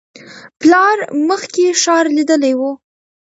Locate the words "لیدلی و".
2.15-2.61